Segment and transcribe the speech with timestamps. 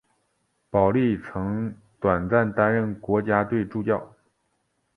[0.71, 4.15] 保历曾短暂担任国家队助教。